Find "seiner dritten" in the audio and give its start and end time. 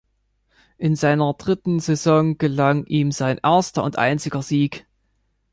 0.95-1.79